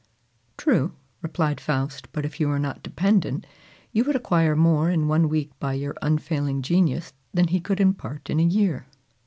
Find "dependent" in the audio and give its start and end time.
2.81-3.45